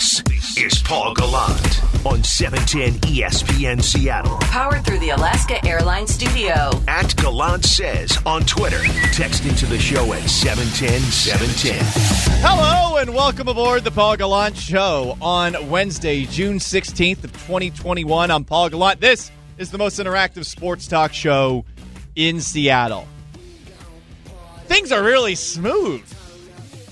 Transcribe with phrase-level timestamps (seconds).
[0.00, 4.38] This is Paul Gallant on 710 ESPN Seattle.
[4.38, 6.70] Powered through the Alaska Airlines studio.
[6.88, 8.80] At Gallant Says on Twitter.
[9.12, 11.78] Text into the show at 710 710.
[12.40, 18.30] Hello and welcome aboard the Paul Gallant Show on Wednesday, June 16th of 2021.
[18.30, 19.02] I'm Paul Gallant.
[19.02, 21.66] This is the most interactive sports talk show
[22.16, 23.06] in Seattle.
[24.64, 26.10] Things are really smooth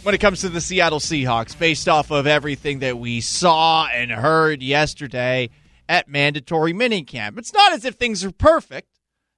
[0.02, 4.10] when it comes to the Seattle Seahawks based off of everything that we saw and
[4.10, 5.50] heard yesterday
[5.88, 7.38] at mandatory minicamp.
[7.38, 8.88] It's not as if things are perfect.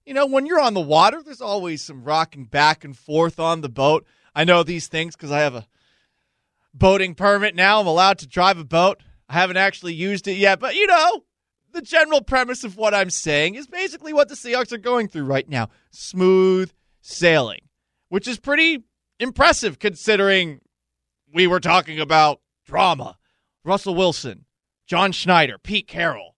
[0.05, 3.61] You know, when you're on the water, there's always some rocking back and forth on
[3.61, 4.07] the boat.
[4.35, 5.67] I know these things because I have a
[6.75, 7.81] boating permit now.
[7.81, 9.03] I'm allowed to drive a boat.
[9.29, 11.25] I haven't actually used it yet, but you know,
[11.73, 15.25] the general premise of what I'm saying is basically what the Seahawks are going through
[15.25, 17.61] right now smooth sailing,
[18.09, 18.83] which is pretty
[19.21, 20.61] impressive considering
[21.33, 23.17] we were talking about drama.
[23.63, 24.47] Russell Wilson,
[24.87, 26.35] John Schneider, Pete Carroll.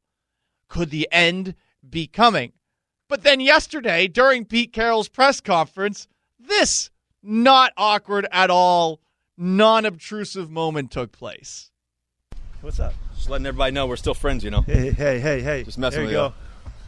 [0.68, 1.54] Could the end
[1.88, 2.52] be coming?
[3.08, 6.08] But then yesterday, during Pete Carroll's press conference,
[6.38, 6.90] this
[7.22, 9.00] not awkward at all,
[9.38, 11.70] non obtrusive moment took place.
[12.60, 12.94] What's up?
[13.14, 14.62] Just letting everybody know we're still friends, you know.
[14.62, 15.62] Hey, hey, hey, hey.
[15.62, 16.32] Just messing there with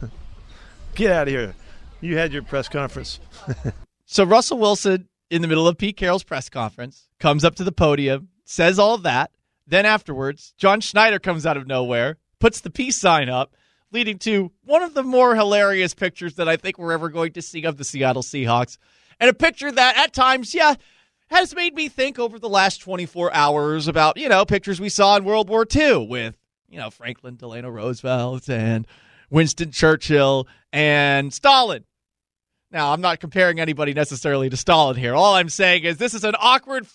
[0.01, 0.09] you go.
[0.95, 1.55] Get out of here.
[2.01, 3.19] You had your press conference.
[4.05, 7.71] So Russell Wilson, in the middle of Pete Carroll's press conference, comes up to the
[7.71, 9.31] podium, says all that.
[9.67, 13.55] Then afterwards, John Schneider comes out of nowhere, puts the peace sign up,
[13.91, 17.41] leading to one of the more hilarious pictures that I think we're ever going to
[17.41, 18.77] see of the Seattle Seahawks.
[19.19, 20.75] And a picture that at times, yeah,
[21.27, 25.17] has made me think over the last 24 hours about, you know, pictures we saw
[25.17, 26.35] in World War II with,
[26.69, 28.85] you know, Franklin Delano Roosevelt and
[29.29, 31.85] Winston Churchill and Stalin.
[32.75, 35.15] Now, I'm not comparing anybody necessarily to Stalin here.
[35.15, 36.85] All I'm saying is this is an awkward,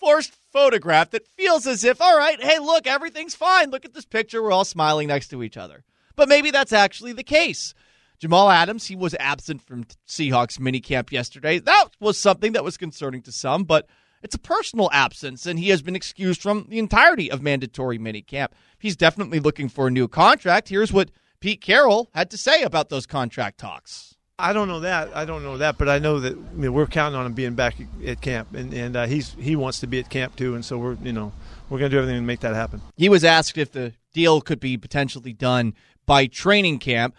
[0.00, 3.70] forced photograph that feels as if, all right, hey, look, everything's fine.
[3.70, 4.42] Look at this picture.
[4.42, 5.84] We're all smiling next to each other.
[6.16, 7.74] But maybe that's actually the case.
[8.18, 11.60] Jamal Adams, he was absent from Seahawks minicamp yesterday.
[11.60, 13.86] That was something that was concerning to some, but
[14.20, 18.48] it's a personal absence, and he has been excused from the entirety of mandatory minicamp.
[18.80, 20.70] He's definitely looking for a new contract.
[20.70, 24.13] Here's what Pete Carroll had to say about those contract talks.
[24.38, 25.14] I don't know that.
[25.14, 27.54] I don't know that, but I know that I mean, we're counting on him being
[27.54, 30.64] back at camp, and and uh, he's he wants to be at camp too, and
[30.64, 31.32] so we're you know
[31.68, 32.82] we're going to do everything to make that happen.
[32.96, 35.74] He was asked if the deal could be potentially done
[36.04, 37.14] by training camp.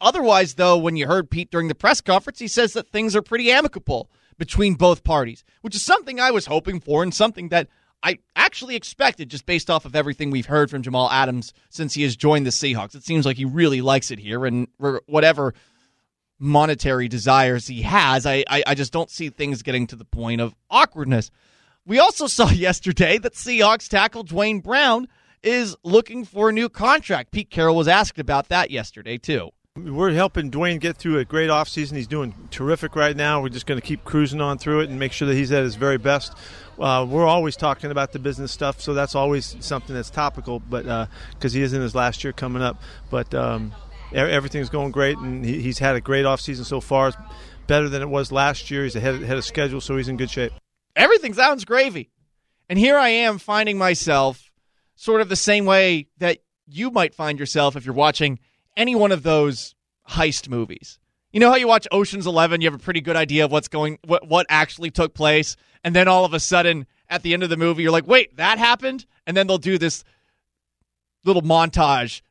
[0.00, 3.22] Otherwise, though, when you heard Pete during the press conference, he says that things are
[3.22, 7.68] pretty amicable between both parties, which is something I was hoping for and something that
[8.02, 12.02] I actually expected just based off of everything we've heard from Jamal Adams since he
[12.02, 12.94] has joined the Seahawks.
[12.94, 14.68] It seems like he really likes it here, and
[15.06, 15.54] whatever
[16.38, 20.40] monetary desires he has, I, I, I just don't see things getting to the point
[20.40, 21.30] of awkwardness.
[21.86, 25.08] We also saw yesterday that Seahawks tackle Duane Brown
[25.42, 27.30] is looking for a new contract.
[27.30, 29.50] Pete Carroll was asked about that yesterday, too.
[29.76, 31.96] We're helping Duane get through a great offseason.
[31.96, 33.42] He's doing terrific right now.
[33.42, 35.64] We're just going to keep cruising on through it and make sure that he's at
[35.64, 36.32] his very best.
[36.78, 40.60] Uh, we're always talking about the business stuff, so that's always something that's topical.
[40.60, 40.84] But
[41.34, 42.80] because uh, he is in his last year coming up,
[43.10, 43.72] but um,
[44.12, 47.08] everything's going great, and he, he's had a great offseason so far.
[47.08, 47.16] It's
[47.66, 48.84] better than it was last year.
[48.84, 50.52] He's ahead, ahead of schedule, so he's in good shape.
[50.94, 52.10] Everything sounds gravy,
[52.68, 54.50] and here I am finding myself
[54.94, 58.38] sort of the same way that you might find yourself if you're watching
[58.76, 59.74] any one of those
[60.08, 60.98] heist movies.
[61.32, 63.68] You know how you watch Ocean's 11, you have a pretty good idea of what's
[63.68, 67.42] going what what actually took place, and then all of a sudden at the end
[67.42, 70.02] of the movie you're like, "Wait, that happened?" And then they'll do this
[71.24, 72.22] little montage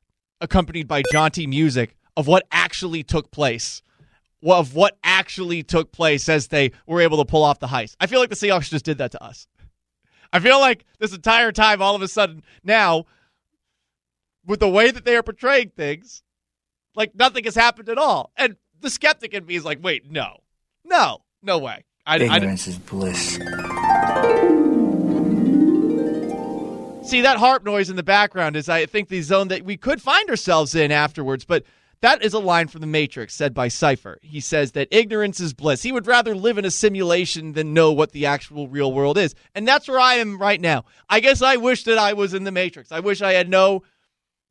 [0.46, 3.82] accompanied by jaunty music of what actually took place.
[4.42, 7.96] Of what actually took place as they were able to pull off the heist.
[8.00, 9.48] I feel like the Seahawks just did that to us.
[10.32, 13.06] I feel like this entire time, all of a sudden, now,
[14.46, 16.22] with the way that they are portraying things,
[16.96, 18.32] like nothing has happened at all.
[18.38, 20.38] And the skeptic in me is like, wait, no,
[20.84, 21.86] no, no way.
[22.06, 23.40] I, Ignorance I, is bliss.
[27.06, 30.02] See that harp noise in the background is, I think, the zone that we could
[30.02, 31.46] find ourselves in afterwards.
[31.46, 31.64] But
[32.02, 34.18] that is a line from The Matrix said by Cypher.
[34.24, 35.84] He says that ignorance is bliss.
[35.84, 39.36] He would rather live in a simulation than know what the actual real world is.
[39.54, 40.86] And that's where I am right now.
[41.08, 42.92] I guess I wish that I was in The Matrix.
[42.92, 43.84] I wish I had no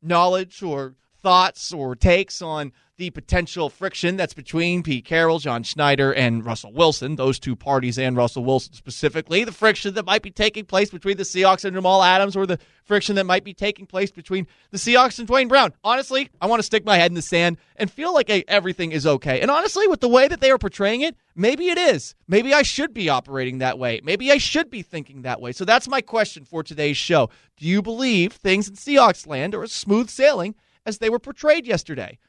[0.01, 6.13] knowledge or thoughts or takes on the potential friction that's between Pete Carroll, John Schneider,
[6.13, 10.31] and Russell Wilson, those two parties, and Russell Wilson specifically, the friction that might be
[10.31, 13.85] taking place between the Seahawks and Jamal Adams, or the friction that might be taking
[13.85, 15.73] place between the Seahawks and Duane Brown.
[15.83, 19.05] Honestly, I want to stick my head in the sand and feel like everything is
[19.05, 19.41] okay.
[19.41, 22.15] And honestly, with the way that they are portraying it, maybe it is.
[22.27, 23.99] Maybe I should be operating that way.
[24.03, 25.51] Maybe I should be thinking that way.
[25.51, 27.29] So that's my question for today's show.
[27.57, 30.55] Do you believe things in Seahawks land are as smooth sailing
[30.85, 32.19] as they were portrayed yesterday?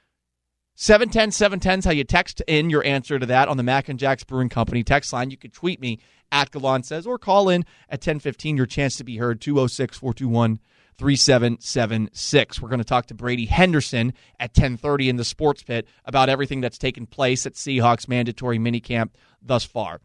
[0.79, 3.99] 710 710 is how you text in your answer to that on the Mac and
[3.99, 5.31] Jacks Brewing Company text line.
[5.31, 6.01] You can tweet me
[6.31, 10.61] at Gallant says or call in at 1015 your chance to be heard 206 421
[10.99, 12.61] 3776.
[12.61, 16.61] We're going to talk to Brady Henderson at 1030 in the sports pit about everything
[16.61, 20.03] that's taken place at Seahawks mandatory minicamp thus far.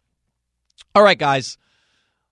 [0.96, 1.58] All right, guys.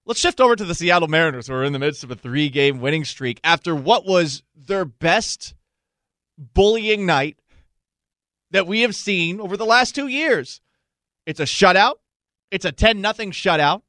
[0.06, 2.48] Let's shift over to the Seattle Mariners, who are in the midst of a three
[2.48, 5.56] game winning streak after what was their best
[6.38, 7.38] bullying night
[8.52, 10.62] that we have seen over the last two years.
[11.26, 11.96] It's a shutout.
[12.52, 13.82] It's a 10 nothing shutout.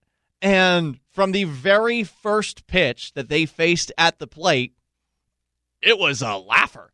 [0.42, 4.74] And from the very first pitch that they faced at the plate,
[5.82, 6.92] it was a laugher.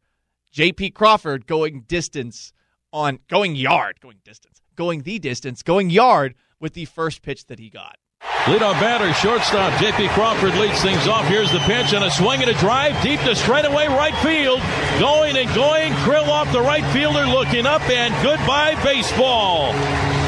[0.54, 2.52] JP Crawford going distance
[2.92, 7.58] on going yard, going distance, going the distance, going yard with the first pitch that
[7.58, 7.98] he got.
[8.46, 10.08] Leadoff batter, shortstop J.P.
[10.08, 11.26] Crawford leads things off.
[11.26, 14.60] Here's the pitch and a swing and a drive deep to straightaway right field.
[15.00, 15.92] Going and going.
[16.04, 19.72] Krill off the right fielder looking up and goodbye baseball.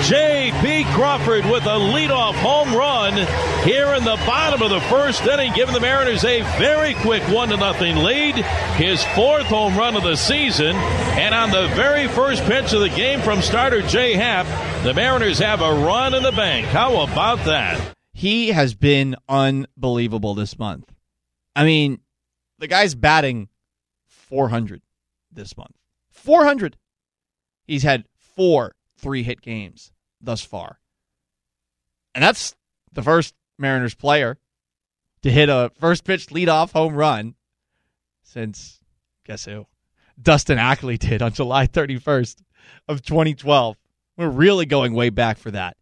[0.05, 0.85] J.P.
[0.93, 3.15] Crawford with a leadoff home run
[3.65, 7.49] here in the bottom of the first inning, giving the Mariners a very quick one
[7.49, 8.37] to nothing lead.
[8.77, 12.89] His fourth home run of the season, and on the very first pitch of the
[12.89, 14.47] game from starter Jay Happ,
[14.85, 16.67] the Mariners have a run in the bank.
[16.67, 17.95] How about that?
[18.12, 20.93] He has been unbelievable this month.
[21.55, 22.00] I mean,
[22.59, 23.49] the guy's batting
[24.06, 24.81] 400
[25.33, 25.75] this month.
[26.12, 26.77] 400.
[27.67, 30.79] He's had four three hit games thus far.
[32.15, 32.55] And that's
[32.93, 34.39] the first Mariners player
[35.23, 37.35] to hit a first pitch leadoff home run
[38.23, 38.81] since,
[39.25, 39.67] guess who?
[40.21, 42.43] Dustin Ackley did on July 31st
[42.89, 43.77] of 2012.
[44.17, 45.77] We're really going way back for that.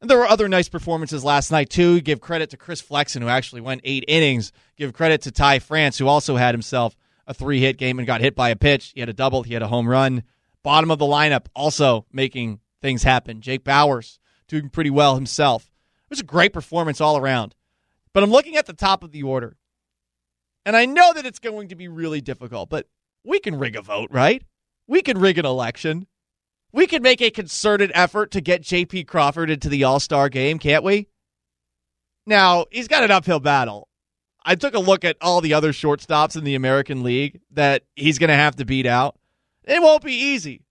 [0.00, 2.00] And there were other nice performances last night, too.
[2.00, 4.52] Give credit to Chris Flexen, who actually went eight innings.
[4.76, 8.20] Give credit to Ty France, who also had himself a three hit game and got
[8.20, 8.92] hit by a pitch.
[8.94, 10.22] He had a double, he had a home run.
[10.62, 13.40] Bottom of the lineup, also making things happen.
[13.40, 14.18] Jake Bauers
[14.48, 15.70] doing pretty well himself.
[16.04, 17.54] It was a great performance all around.
[18.12, 19.56] But I'm looking at the top of the order.
[20.64, 22.86] And I know that it's going to be really difficult, but
[23.24, 24.42] we can rig a vote, right?
[24.86, 26.06] We can rig an election.
[26.72, 30.58] We can make a concerted effort to get JP Crawford into the All Star game,
[30.58, 31.08] can't we?
[32.26, 33.88] Now, he's got an uphill battle.
[34.44, 38.18] I took a look at all the other shortstops in the American League that he's
[38.18, 39.18] going to have to beat out.
[39.68, 40.64] It won't be easy.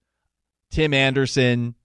[0.72, 1.76] Tim Anderson,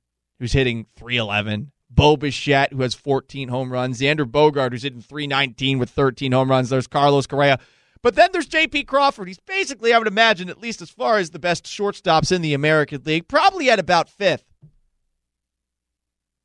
[0.40, 1.70] who's hitting 311.
[1.90, 4.00] Bo Bichette, who has 14 home runs.
[4.00, 6.70] Xander Bogaerts, who's hitting 319 with 13 home runs.
[6.70, 7.58] There's Carlos Correa.
[8.02, 8.84] But then there's J.P.
[8.84, 9.28] Crawford.
[9.28, 12.54] He's basically, I would imagine, at least as far as the best shortstops in the
[12.54, 14.44] American League, probably at about fifth.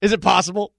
[0.02, 0.74] Is it possible?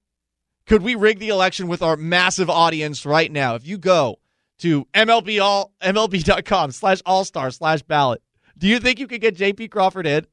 [0.65, 3.55] Could we rig the election with our massive audience right now?
[3.55, 4.19] If you go
[4.59, 8.21] to MLB all, MLB.com slash all star slash ballot,
[8.59, 9.69] do you think you could get J.P.
[9.69, 10.27] Crawford in?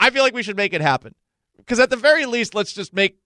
[0.00, 1.14] I feel like we should make it happen.
[1.56, 3.18] Because at the very least, let's just make,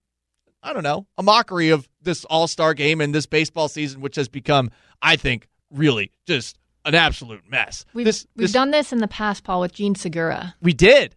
[0.62, 4.16] I don't know, a mockery of this all star game and this baseball season, which
[4.16, 7.84] has become, I think, really just an absolute mess.
[7.94, 11.14] We've, this, we've this, done this in the past, Paul, with Jean Segura, We did.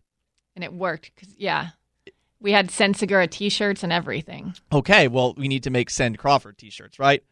[0.56, 1.12] and it worked.
[1.16, 1.69] Cause, yeah.
[2.39, 4.54] We had Send Segura t shirts and everything.
[4.71, 7.24] Okay, well, we need to make Send Crawford t shirts, right?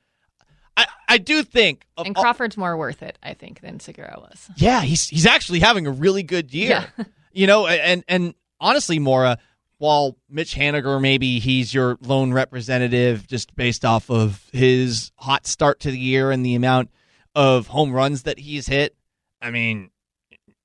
[0.76, 1.86] I, I do think.
[1.98, 4.50] of And all- Crawford's more worth it, I think, than Segura was.
[4.56, 6.88] Yeah, he's he's actually having a really good year.
[6.98, 7.06] Yeah.
[7.34, 9.38] you know, and and honestly, Maura,
[9.78, 15.82] while Mitch Haniger maybe he's your lone representative just based off of his hot start
[15.82, 16.90] to the year and the amount
[17.36, 18.96] of home runs that he's hit.
[19.42, 19.90] I mean,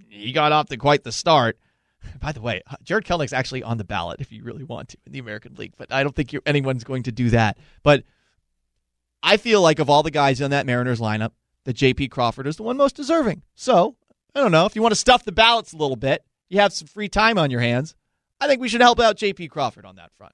[0.08, 1.58] he got off to quite the start.
[2.20, 5.12] By the way, Jarred Kelenic's actually on the ballot if you really want to in
[5.12, 7.58] the American League, but I don't think anyone's going to do that.
[7.82, 8.04] But
[9.22, 11.32] I feel like of all the guys in that Mariners lineup,
[11.64, 12.08] that J.P.
[12.08, 13.42] Crawford is the one most deserving.
[13.54, 13.96] So
[14.34, 16.72] I don't know if you want to stuff the ballots a little bit, you have
[16.72, 17.94] some free time on your hands.
[18.40, 19.48] I think we should help out J.P.
[19.48, 20.32] Crawford on that front.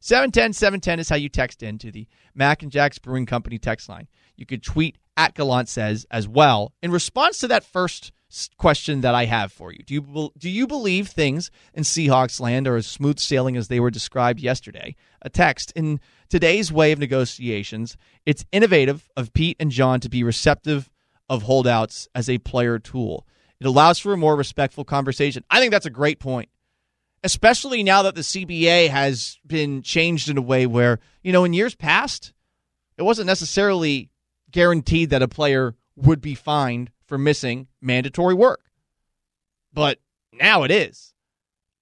[0.00, 3.88] 710 710 is how you text in to the Mac and Jack's Brewing Company text
[3.88, 4.06] line.
[4.36, 8.12] You could tweet at Gallant says as well in response to that first
[8.56, 9.80] question that I have for you.
[9.84, 13.80] Do you do you believe things in Seahawks land are as smooth sailing as they
[13.80, 14.96] were described yesterday?
[15.22, 17.96] A text in today's way of negotiations.
[18.26, 20.90] It's innovative of Pete and John to be receptive
[21.28, 23.26] of holdouts as a player tool.
[23.60, 25.44] It allows for a more respectful conversation.
[25.50, 26.48] I think that's a great point,
[27.22, 31.52] especially now that the CBA has been changed in a way where, you know, in
[31.52, 32.32] years past,
[32.98, 34.10] it wasn't necessarily
[34.50, 38.62] guaranteed that a player would be fined for missing mandatory work.
[39.72, 39.98] But
[40.32, 41.14] now it is.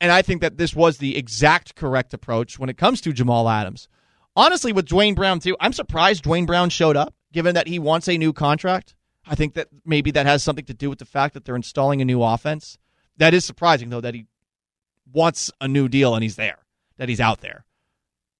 [0.00, 3.48] And I think that this was the exact correct approach when it comes to Jamal
[3.48, 3.88] Adams.
[4.34, 8.08] Honestly, with Duane Brown, too, I'm surprised Duane Brown showed up, given that he wants
[8.08, 8.94] a new contract.
[9.26, 12.00] I think that maybe that has something to do with the fact that they're installing
[12.00, 12.78] a new offense.
[13.18, 14.26] That is surprising, though, that he
[15.12, 16.58] wants a new deal and he's there,
[16.96, 17.64] that he's out there.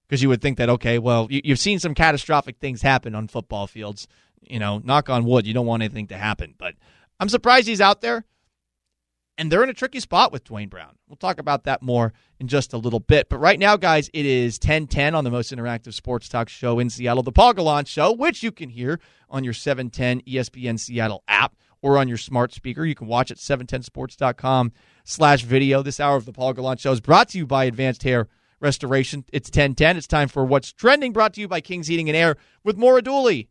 [0.07, 3.27] Because you would think that, okay, well, you, you've seen some catastrophic things happen on
[3.27, 4.07] football fields.
[4.49, 6.55] You know, knock on wood, you don't want anything to happen.
[6.57, 6.75] But
[7.19, 8.25] I'm surprised he's out there.
[9.37, 10.95] And they're in a tricky spot with Duane Brown.
[11.07, 13.29] We'll talk about that more in just a little bit.
[13.29, 16.91] But right now, guys, it is 1010 on the most interactive sports talk show in
[16.91, 21.97] Seattle, the Paul Show, which you can hear on your 710 ESPN Seattle app or
[21.97, 22.85] on your smart speaker.
[22.85, 24.71] You can watch at 710sports.com
[25.03, 25.81] slash video.
[25.81, 28.27] This hour of the Paul Gallant Show is brought to you by Advanced Hair
[28.59, 29.25] Restoration.
[29.33, 29.97] It's 1010.
[29.97, 33.01] It's time for What's Trending, brought to you by King's Heating and Air with Maura
[33.01, 33.49] Dooley.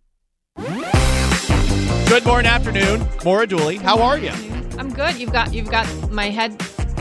[2.13, 3.09] Good morning, afternoon.
[3.25, 4.33] Maura Dooley, how are you?
[4.79, 5.17] I'm good.
[5.17, 6.55] You've got you've got my head,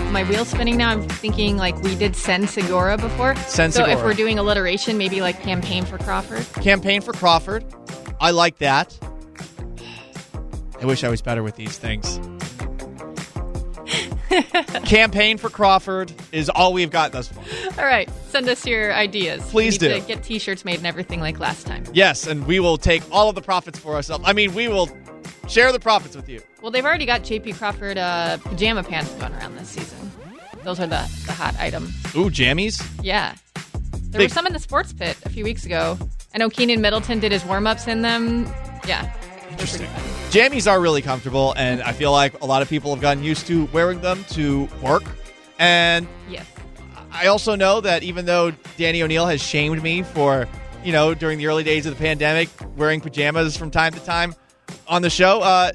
[0.09, 0.89] my wheels spinning now.
[0.89, 3.35] I'm thinking like we did Sen Segura before.
[3.35, 6.45] Sen So if we're doing alliteration, maybe like campaign for Crawford.
[6.63, 7.65] Campaign for Crawford.
[8.21, 8.97] I like that.
[10.81, 12.17] I wish I was better with these things.
[14.85, 17.43] Campaign for Crawford is all we've got thus far.
[17.79, 19.41] All right, send us your ideas.
[19.51, 20.01] Please we need do.
[20.01, 21.83] To get T-shirts made and everything like last time.
[21.93, 24.23] Yes, and we will take all of the profits for ourselves.
[24.27, 24.89] I mean, we will
[25.47, 26.41] share the profits with you.
[26.61, 27.53] Well, they've already got J.P.
[27.53, 30.11] Crawford uh, pajama pants going around this season.
[30.63, 31.85] Those are the the hot item.
[32.15, 32.81] Ooh, jammies.
[33.01, 33.35] Yeah,
[34.11, 35.97] there Big- were some in the sports pit a few weeks ago.
[36.33, 38.45] I know Keenan Middleton did his warm ups in them.
[38.87, 39.11] Yeah,
[39.51, 39.87] Interesting.
[40.31, 43.47] Jammies are really comfortable, and I feel like a lot of people have gotten used
[43.47, 45.03] to wearing them to work.
[45.59, 46.47] And yes.
[47.11, 50.47] I also know that even though Danny O'Neill has shamed me for,
[50.83, 54.33] you know, during the early days of the pandemic, wearing pajamas from time to time
[54.87, 55.71] on the show, uh,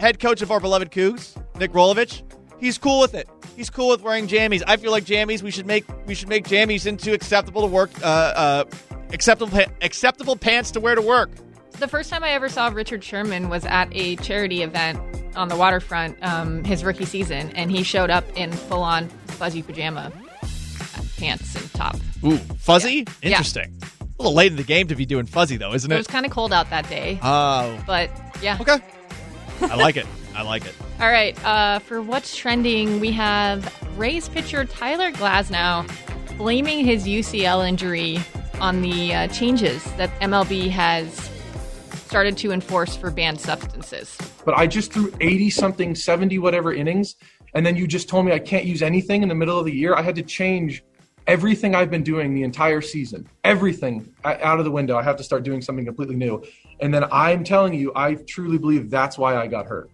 [0.00, 2.22] head coach of our beloved Cougs, Nick Rolovich,
[2.58, 3.28] he's cool with it.
[3.56, 4.62] He's cool with wearing jammies.
[4.66, 5.42] I feel like jammies.
[5.42, 8.64] We should make we should make jammies into acceptable to work, uh, uh,
[9.12, 11.30] acceptable acceptable pants to wear to work.
[11.78, 14.98] The first time I ever saw Richard Sherman was at a charity event
[15.36, 19.62] on the waterfront, um, his rookie season, and he showed up in full on fuzzy
[19.62, 20.12] pajama
[21.18, 21.96] pants and top.
[22.24, 23.04] Ooh, fuzzy.
[23.22, 23.30] Yeah.
[23.30, 23.76] Interesting.
[23.92, 25.98] A little late in the game to be doing fuzzy though, isn't It it?
[25.98, 28.10] was kind of cold out that day, Oh, but
[28.42, 28.58] yeah.
[28.60, 28.78] okay.
[29.62, 30.06] I like it.
[30.34, 30.74] I like it.
[31.00, 35.88] All right, uh, for what's trending, we have Rays pitcher Tyler Glasnow
[36.36, 38.18] blaming his UCL injury
[38.60, 41.28] on the uh, changes that MLB has
[42.08, 44.16] started to enforce for banned substances.
[44.46, 47.16] but I just threw 80 something, 70 whatever innings.
[47.54, 49.74] And then you just told me I can't use anything in the middle of the
[49.74, 49.94] year.
[49.94, 50.82] I had to change
[51.26, 54.96] everything I've been doing the entire season, everything out of the window.
[54.96, 56.42] I have to start doing something completely new.
[56.80, 59.90] And then I'm telling you, I truly believe that's why I got hurt.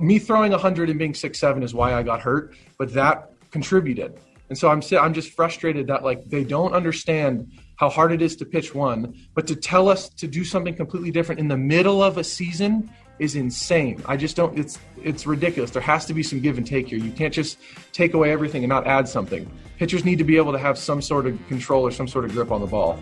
[0.00, 4.18] Me throwing 100 and being six seven is why I got hurt, but that contributed.
[4.48, 8.34] And so I'm I'm just frustrated that like they don't understand how hard it is
[8.36, 12.02] to pitch one, but to tell us to do something completely different in the middle
[12.02, 14.02] of a season is insane.
[14.06, 15.70] I just don't it's it's ridiculous.
[15.70, 16.98] There has to be some give and take here.
[16.98, 17.58] You can't just
[17.92, 19.48] take away everything and not add something.
[19.78, 22.32] Pitchers need to be able to have some sort of control or some sort of
[22.32, 22.98] grip on the ball.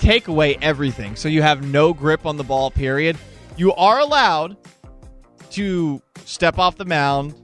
[0.00, 3.18] take away everything so you have no grip on the ball period
[3.58, 4.56] you are allowed
[5.50, 7.34] to step off the mound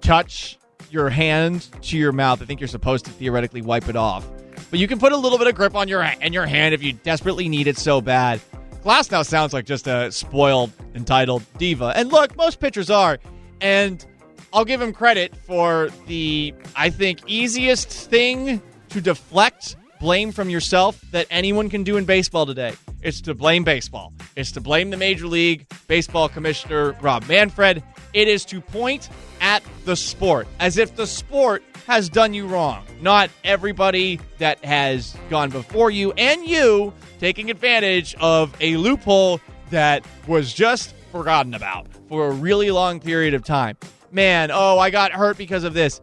[0.00, 0.58] touch
[0.90, 4.28] your hand to your mouth i think you're supposed to theoretically wipe it off
[4.72, 6.82] but you can put a little bit of grip on your in your hand if
[6.82, 8.40] you desperately need it so bad
[8.82, 13.20] Glasnow sounds like just a spoiled entitled diva and look most pitchers are
[13.60, 14.04] and
[14.52, 18.60] I'll give him credit for the, I think, easiest thing
[18.90, 22.74] to deflect blame from yourself that anyone can do in baseball today.
[23.00, 24.12] It's to blame baseball.
[24.36, 27.82] It's to blame the Major League Baseball Commissioner, Rob Manfred.
[28.12, 29.08] It is to point
[29.52, 35.14] at the sport as if the sport has done you wrong, not everybody that has
[35.28, 41.86] gone before you and you taking advantage of a loophole that was just forgotten about
[42.08, 43.76] for a really long period of time.
[44.10, 46.00] Man, oh, I got hurt because of this.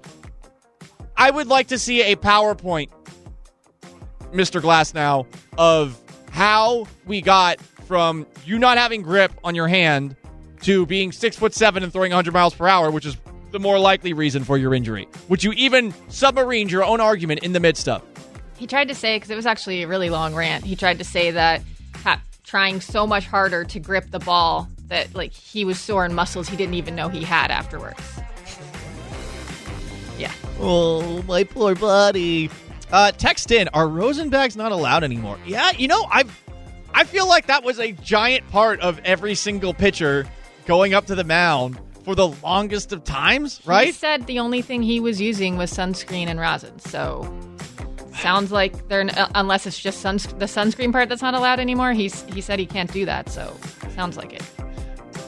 [1.17, 2.89] I would like to see a PowerPoint,
[4.31, 4.61] Mr.
[4.61, 5.25] Glasnow
[5.57, 10.15] of how we got from you not having grip on your hand
[10.61, 13.17] to being six foot seven and throwing 100 miles per hour, which is
[13.51, 15.07] the more likely reason for your injury.
[15.27, 18.03] Would you even submarine your own argument in the midst of?
[18.57, 21.03] He tried to say, because it was actually a really long rant, he tried to
[21.03, 21.61] say that
[22.03, 26.13] ha- trying so much harder to grip the ball that like he was sore in
[26.13, 28.01] muscles he didn't even know he had afterwards.
[30.17, 30.33] Yeah.
[30.59, 32.49] Oh, my poor body.
[32.91, 35.37] Uh, text in: Are rosin bags not allowed anymore?
[35.45, 36.25] Yeah, you know, I,
[36.93, 40.27] I feel like that was a giant part of every single pitcher
[40.65, 43.87] going up to the mound for the longest of times, right?
[43.87, 46.79] He said the only thing he was using was sunscreen and rosin.
[46.79, 47.31] So
[48.15, 51.93] sounds like they're uh, unless it's just suns- the sunscreen part that's not allowed anymore.
[51.93, 53.29] He's he said he can't do that.
[53.29, 53.55] So
[53.95, 54.43] sounds like it.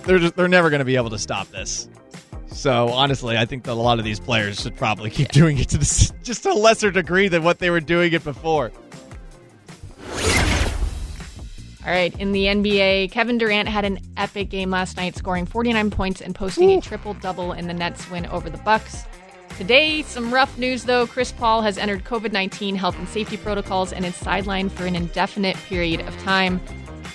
[0.03, 1.87] They're just, they're never going to be able to stop this.
[2.47, 5.69] So honestly, I think that a lot of these players should probably keep doing it
[5.69, 8.71] to this, just a lesser degree than what they were doing it before.
[11.83, 15.89] All right, in the NBA, Kevin Durant had an epic game last night, scoring 49
[15.89, 19.03] points and posting a triple double in the Nets win over the Bucks.
[19.57, 21.07] Today, some rough news though.
[21.07, 24.95] Chris Paul has entered COVID 19 health and safety protocols and is sidelined for an
[24.95, 26.61] indefinite period of time.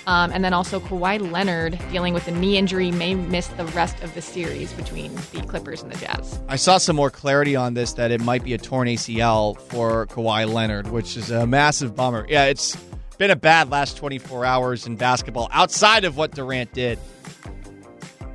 [0.05, 4.01] Um, and then also Kawhi Leonard, dealing with a knee injury, may miss the rest
[4.01, 6.39] of the series between the Clippers and the Jazz.
[6.47, 10.07] I saw some more clarity on this that it might be a torn ACL for
[10.07, 12.25] Kawhi Leonard, which is a massive bummer.
[12.29, 12.77] Yeah, it's
[13.17, 16.99] been a bad last 24 hours in basketball outside of what Durant did.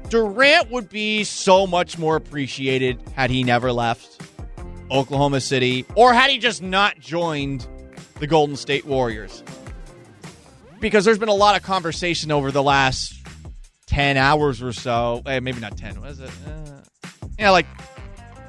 [0.08, 4.20] Durant would be so much more appreciated had he never left
[4.90, 7.66] Oklahoma City or had he just not joined
[8.18, 9.42] the Golden State Warriors.
[10.80, 13.14] Because there's been a lot of conversation over the last
[13.86, 15.22] 10 hours or so.
[15.26, 16.00] Eh, maybe not 10.
[16.00, 16.30] What is it?
[16.46, 16.80] Uh,
[17.38, 17.66] yeah, like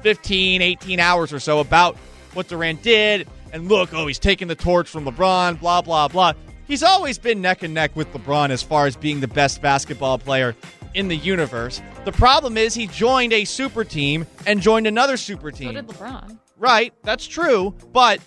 [0.02, 1.96] 15, 18 hours or so about
[2.34, 3.26] what Durant did.
[3.54, 6.32] And look, oh, he's taking the torch from LeBron, blah, blah, blah.
[6.66, 10.18] He's always been neck and neck with LeBron as far as being the best basketball
[10.18, 10.56] player
[10.94, 11.80] in the universe.
[12.04, 15.68] The problem is he joined a super team and joined another super team.
[15.68, 16.36] So did LeBron.
[16.58, 17.72] Right, that's true.
[17.92, 18.20] But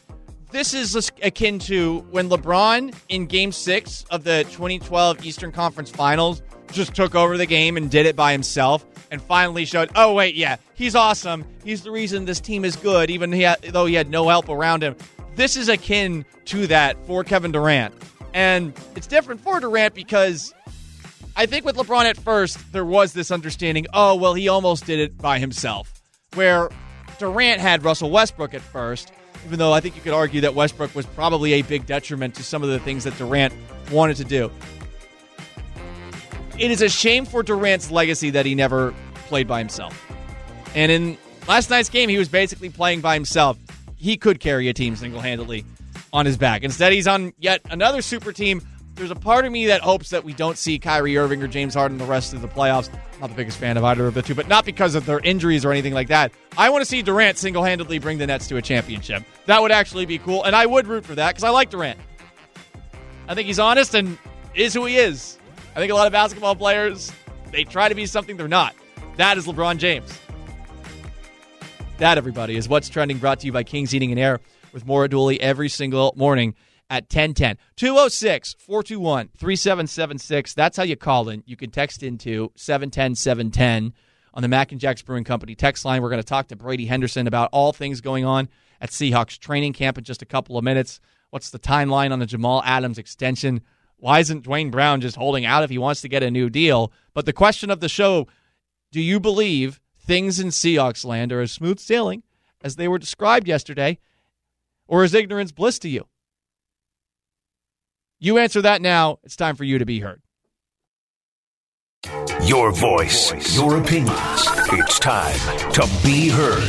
[0.51, 6.41] this is akin to when LeBron in game six of the 2012 Eastern Conference Finals
[6.72, 10.36] just took over the game and did it by himself and finally showed, oh, wait,
[10.36, 11.46] yeah, he's awesome.
[11.65, 14.48] He's the reason this team is good, even he had, though he had no help
[14.50, 14.96] around him.
[15.38, 17.94] This is akin to that for Kevin Durant.
[18.34, 20.51] And it's different for Durant because
[21.36, 25.00] I think with LeBron at first, there was this understanding oh, well, he almost did
[25.00, 25.94] it by himself.
[26.34, 26.70] Where
[27.20, 29.12] Durant had Russell Westbrook at first,
[29.46, 32.44] even though I think you could argue that Westbrook was probably a big detriment to
[32.44, 33.53] some of the things that Durant
[33.91, 34.51] wanted to do.
[36.58, 38.91] It is a shame for Durant's legacy that he never
[39.27, 40.03] played by himself.
[40.74, 41.15] And in
[41.47, 43.60] last night's game, he was basically playing by himself.
[43.97, 45.65] He could carry a team single handedly
[46.13, 46.63] on his back.
[46.63, 48.62] Instead, he's on yet another super team.
[48.93, 51.75] There's a part of me that hopes that we don't see Kyrie Irving or James
[51.75, 52.89] Harden the rest of the playoffs.
[53.19, 55.65] Not the biggest fan of either of the two, but not because of their injuries
[55.65, 56.31] or anything like that.
[56.57, 59.23] I want to see Durant single handedly bring the Nets to a championship.
[59.45, 61.99] That would actually be cool, and I would root for that because I like Durant.
[63.27, 64.17] I think he's honest and
[64.55, 65.38] is who he is.
[65.75, 67.12] I think a lot of basketball players,
[67.51, 68.73] they try to be something they're not.
[69.17, 70.19] That is LeBron James.
[71.97, 74.39] That, everybody, is what's trending brought to you by King's Heating and Air
[74.71, 76.53] with Maura Dooley every single morning
[76.91, 77.57] at 1010.
[77.75, 80.53] 206 421 3776.
[80.53, 81.41] That's how you call in.
[81.47, 83.93] You can text into 710 710
[84.36, 86.03] on the Mac and Jacks Brewing Company text line.
[86.03, 88.47] We're going to talk to Brady Henderson about all things going on
[88.79, 90.99] at Seahawks training camp in just a couple of minutes.
[91.31, 93.62] What's the timeline on the Jamal Adams extension?
[93.95, 96.91] Why isn't Duane Brown just holding out if he wants to get a new deal?
[97.15, 98.27] But the question of the show
[98.91, 102.24] do you believe things in Seahawks land are as smooth sailing
[102.63, 104.00] as they were described yesterday,
[104.88, 106.08] or is ignorance bliss to you?
[108.20, 109.20] You answer that now.
[109.24, 110.22] It's time for you to be heard.
[112.43, 114.48] Your voice, your opinions.
[114.72, 115.38] It's time
[115.74, 116.63] to be heard.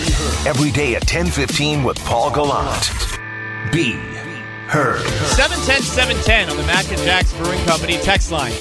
[0.47, 2.91] Every day at 10:15 with Paul Gallant.
[3.73, 3.93] Be
[4.69, 5.07] heard.
[5.37, 8.53] 710 710 on the Mac and Jacks Brewing Company text line.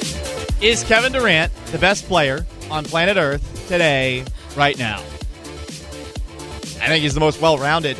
[0.62, 4.24] Is Kevin Durant the best player on planet Earth today,
[4.58, 5.00] right now?
[6.82, 7.98] I think he's the most well rounded.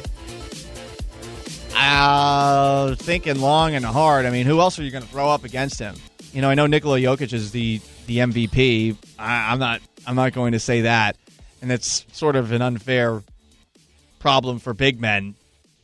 [1.76, 4.26] Uh, thinking long and hard.
[4.26, 5.96] I mean, who else are you going to throw up against him?
[6.34, 8.98] You know, I know Nikola Jokic is the the MVP.
[9.20, 9.82] I, I'm not.
[10.06, 11.16] I'm not going to say that,
[11.62, 13.22] and it's sort of an unfair
[14.20, 15.36] problem for big men.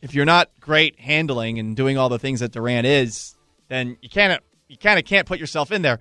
[0.02, 3.36] If you're not great handling and doing all the things that Durant is,
[3.70, 4.42] then you can't.
[4.68, 6.00] You kind of can't put yourself in there.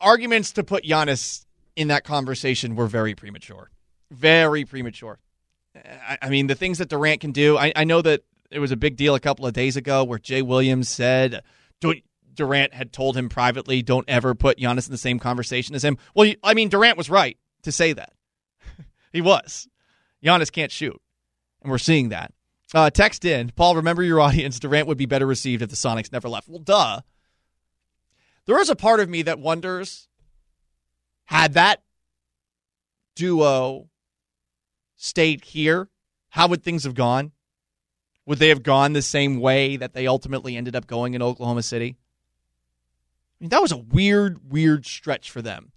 [0.00, 1.45] Arguments to put Giannis
[1.76, 3.70] in that conversation were very premature.
[4.10, 5.18] Very premature.
[5.76, 7.56] I, I mean, the things that Durant can do.
[7.58, 10.18] I, I know that it was a big deal a couple of days ago where
[10.18, 11.42] Jay Williams said
[11.80, 15.84] "Don't- Durant had told him privately, "Don't ever put Giannis in the same conversation as
[15.84, 18.12] him." Well, I mean, Durant was right to say that.
[19.12, 19.68] he was.
[20.24, 21.00] Giannis can't shoot,
[21.62, 22.32] and we're seeing that.
[22.74, 23.76] Uh, text in, Paul.
[23.76, 24.58] Remember your audience.
[24.58, 26.48] Durant would be better received if the Sonics never left.
[26.48, 27.00] Well, duh.
[28.46, 30.08] There is a part of me that wonders
[31.26, 31.82] had that
[33.14, 33.88] duo
[34.96, 35.88] stayed here,
[36.30, 37.32] how would things have gone?
[38.26, 41.62] Would they have gone the same way that they ultimately ended up going in Oklahoma
[41.62, 41.96] City?
[41.98, 45.72] I mean, that was a weird, weird stretch for them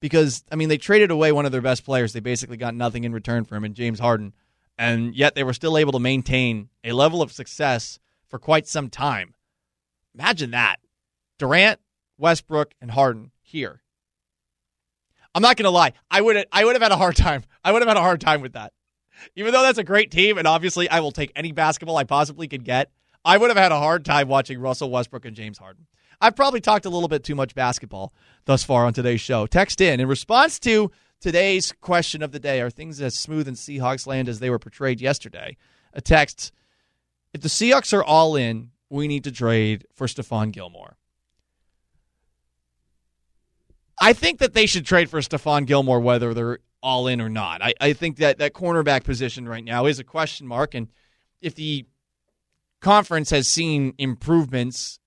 [0.00, 2.12] because, I mean, they traded away one of their best players.
[2.12, 4.34] They basically got nothing in return for him, and James Harden.
[4.76, 8.90] And yet they were still able to maintain a level of success for quite some
[8.90, 9.34] time.
[10.14, 10.80] Imagine that.
[11.38, 11.80] Durant,
[12.18, 13.83] Westbrook, and Harden here.
[15.34, 15.92] I'm not to lie.
[16.10, 17.42] I would I would have had a hard time.
[17.64, 18.72] I would have had a hard time with that.
[19.36, 22.48] Even though that's a great team, and obviously I will take any basketball I possibly
[22.48, 22.90] could get,
[23.24, 25.86] I would have had a hard time watching Russell Westbrook and James Harden.
[26.20, 28.12] I've probably talked a little bit too much basketball
[28.44, 29.46] thus far on today's show.
[29.46, 33.54] Text in in response to today's question of the day Are things as smooth in
[33.54, 35.56] Seahawks land as they were portrayed yesterday?
[35.92, 36.52] A text
[37.32, 40.96] If the Seahawks are all in, we need to trade for Stephon Gilmore.
[44.00, 47.62] I think that they should trade for Stephon Gilmore whether they're all in or not.
[47.62, 50.74] I, I think that that cornerback position right now is a question mark.
[50.74, 50.88] And
[51.40, 51.86] if the
[52.80, 54.98] conference has seen improvements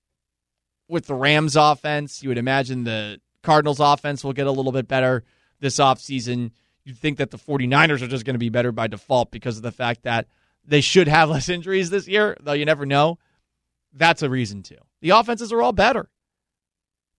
[0.88, 4.88] with the Rams offense, you would imagine the Cardinals offense will get a little bit
[4.88, 5.24] better
[5.60, 6.52] this offseason.
[6.84, 9.64] You'd think that the 49ers are just going to be better by default because of
[9.64, 10.28] the fact that
[10.66, 13.20] they should have less injuries this year, though you never know.
[13.94, 14.78] That's a reason to.
[15.02, 16.10] The offenses are all better.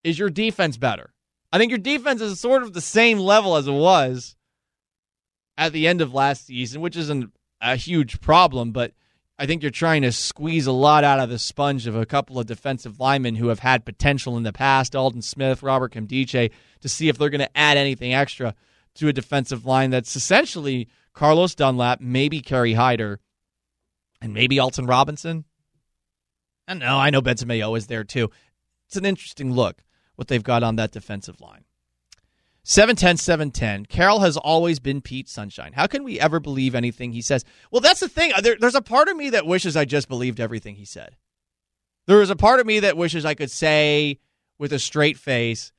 [0.04, 1.12] Is your defense better?
[1.52, 4.36] I think your defense is sort of the same level as it was
[5.56, 8.92] at the end of last season, which isn't a huge problem, but
[9.38, 12.38] I think you're trying to squeeze a lot out of the sponge of a couple
[12.38, 16.88] of defensive linemen who have had potential in the past, Aldon Smith, Robert Nkemdiche, to
[16.88, 18.54] see if they're going to add anything extra
[18.96, 23.20] to a defensive line that's essentially Carlos Dunlap, maybe Kerry Hyder,
[24.20, 25.44] and maybe Alton Robinson.
[26.66, 28.30] I know, I know Benson Mayowa is there too.
[28.86, 29.82] It's an interesting look
[30.18, 31.64] what they've got on that defensive line.
[32.64, 33.86] 710 710.
[33.86, 35.74] Carroll has always been Pete Sunshine.
[35.74, 37.44] How can we ever believe anything he says?
[37.70, 38.32] Well, that's the thing.
[38.42, 41.14] There, there's a part of me that wishes I just believed everything he said.
[42.08, 44.18] There is a part of me that wishes I could say
[44.58, 45.70] with a straight face,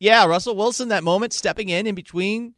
[0.00, 2.54] yeah, Russell Wilson, that moment stepping in in between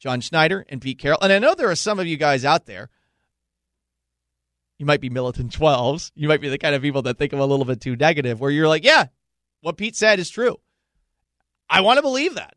[0.00, 1.20] John Schneider and Pete Carroll.
[1.22, 2.90] And I know there are some of you guys out there.
[4.76, 6.10] You might be militant 12s.
[6.16, 8.40] You might be the kind of people that think I'm a little bit too negative,
[8.40, 9.06] where you're like, yeah,
[9.60, 10.56] what Pete said is true.
[11.70, 12.54] I want to believe that.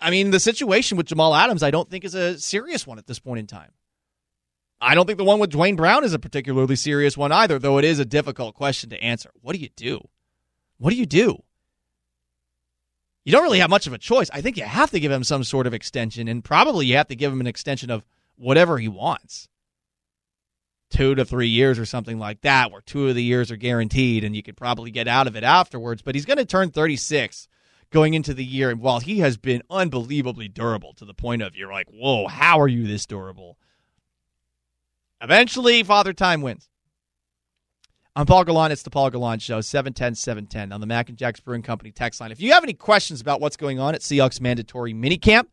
[0.00, 3.06] I mean, the situation with Jamal Adams, I don't think is a serious one at
[3.06, 3.72] this point in time.
[4.80, 7.78] I don't think the one with Duane Brown is a particularly serious one either, though
[7.78, 9.30] it is a difficult question to answer.
[9.40, 10.08] What do you do?
[10.78, 11.42] What do you do?
[13.24, 14.28] You don't really have much of a choice.
[14.32, 17.08] I think you have to give him some sort of extension, and probably you have
[17.08, 18.04] to give him an extension of
[18.36, 19.48] whatever he wants
[20.90, 24.24] two to three years or something like that, where two of the years are guaranteed
[24.24, 26.02] and you could probably get out of it afterwards.
[26.02, 27.48] But he's going to turn 36
[27.92, 28.70] going into the year.
[28.70, 32.58] And while he has been unbelievably durable to the point of you're like, whoa, how
[32.58, 33.58] are you this durable?
[35.20, 36.68] Eventually, Father Time wins.
[38.16, 38.72] I'm Paul Gallant.
[38.72, 42.20] It's the Paul Gallant Show, 710 710 on the Mac and Jacks Brewing Company text
[42.20, 42.32] line.
[42.32, 45.46] If you have any questions about what's going on at Seahawks mandatory minicamp,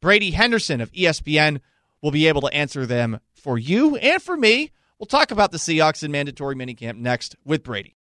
[0.00, 1.60] Brady Henderson of ESPN
[2.00, 4.70] will be able to answer them for you and for me.
[4.98, 7.95] We'll talk about the Seahawks and mandatory minicamp next with Brady.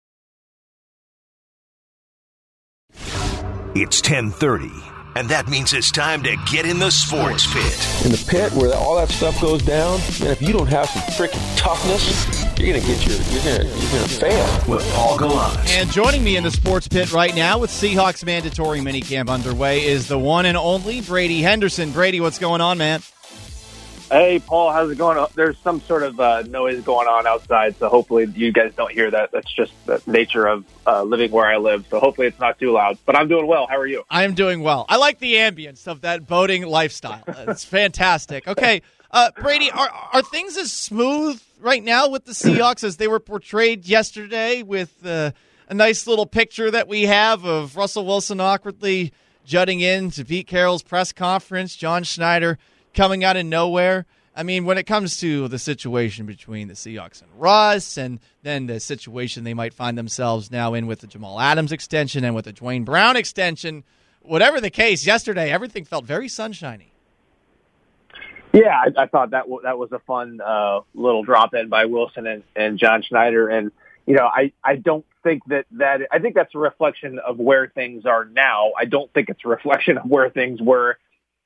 [3.76, 4.70] It's 1030,
[5.16, 8.06] and that means it's time to get in the sports pit.
[8.06, 11.02] In the pit where all that stuff goes down, and if you don't have some
[11.14, 14.64] freaking toughness, you're gonna get your you're gonna you're gonna fail.
[14.68, 15.70] With Paul Gallant.
[15.72, 20.08] And joining me in the sports pit right now with Seahawks mandatory minicamp underway is
[20.08, 21.90] the one and only Brady Henderson.
[21.94, 23.02] Brady, what's going on, man?
[24.14, 25.26] Hey, Paul, how's it going?
[25.34, 29.10] There's some sort of uh, noise going on outside, so hopefully you guys don't hear
[29.10, 29.32] that.
[29.32, 32.72] That's just the nature of uh, living where I live, so hopefully it's not too
[32.74, 33.00] loud.
[33.08, 33.66] But I'm doing well.
[33.66, 34.04] How are you?
[34.12, 34.86] I am doing well.
[34.88, 37.24] I like the ambience of that boating lifestyle.
[37.48, 38.48] It's fantastic.
[38.48, 43.08] Okay, uh, Brady, are are things as smooth right now with the Seahawks as they
[43.08, 44.62] were portrayed yesterday?
[44.62, 45.32] With uh,
[45.70, 49.12] a nice little picture that we have of Russell Wilson awkwardly
[49.44, 52.60] jutting in to Pete Carroll's press conference, John Schneider
[52.94, 54.06] coming out of nowhere.
[54.36, 58.66] I mean, when it comes to the situation between the Seahawks and Russ, and then
[58.66, 62.46] the situation they might find themselves now in with the Jamal Adams extension and with
[62.46, 63.84] the Duane Brown extension,
[64.22, 66.94] whatever the case, yesterday everything felt very sunshiny.
[68.54, 71.86] Yeah, I, I thought that w- that was a fun uh, little drop in by
[71.86, 73.72] Wilson and, and John Schneider, and
[74.06, 77.68] you know, I I don't think that that I think that's a reflection of where
[77.68, 78.72] things are now.
[78.78, 80.98] I don't think it's a reflection of where things were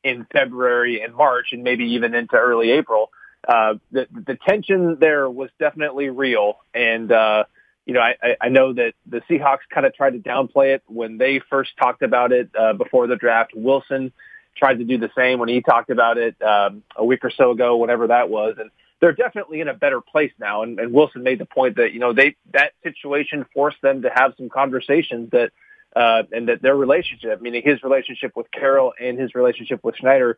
[0.08, 3.10] in February and March and maybe even into early April.
[3.48, 6.58] Uh, the, the tension there was definitely real.
[6.74, 7.46] And, uh,
[7.86, 11.18] you know, I, I know that the Seahawks kind of tried to downplay it when
[11.18, 13.52] they first talked about it uh, before the draft.
[13.56, 14.12] Wilson
[14.56, 17.52] tried to do the same when he talked about it um, a week or so
[17.52, 20.64] ago, whatever that was, and they're definitely in a better place now.
[20.64, 24.10] And, and Wilson made the point that you know they that situation forced them to
[24.14, 25.52] have some conversations that
[25.96, 30.38] uh, and that their relationship, meaning his relationship with Carroll and his relationship with Schneider,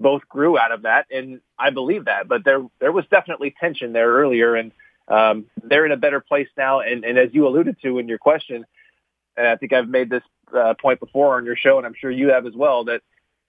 [0.00, 2.28] both grew out of that, and I believe that.
[2.28, 4.72] But there there was definitely tension there earlier, and
[5.08, 6.80] um, they're in a better place now.
[6.80, 8.64] And, and as you alluded to in your question,
[9.36, 10.22] and I think I've made this
[10.56, 13.02] uh, point before on your show, and I'm sure you have as well, that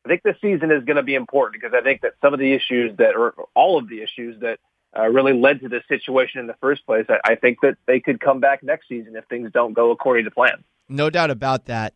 [0.05, 2.39] I think this season is going to be important because I think that some of
[2.39, 4.59] the issues that, or all of the issues that
[4.97, 7.99] uh, really led to this situation in the first place, I, I think that they
[7.99, 10.63] could come back next season if things don't go according to plan.
[10.87, 11.93] No doubt about that.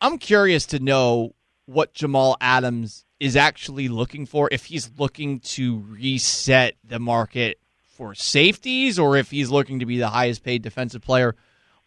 [0.00, 1.34] I'm curious to know
[1.66, 8.14] what Jamal Adams is actually looking for, if he's looking to reset the market for
[8.14, 11.36] safeties or if he's looking to be the highest paid defensive player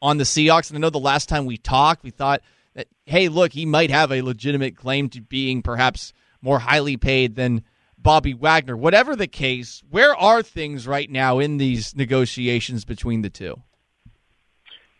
[0.02, 0.70] on the Seahawks.
[0.70, 2.42] And I know the last time we talked, we thought
[2.74, 7.36] that, hey, look, he might have a legitimate claim to being perhaps more highly paid
[7.36, 7.64] than
[7.98, 8.78] Bobby Wagner.
[8.78, 13.62] Whatever the case, where are things right now in these negotiations between the two?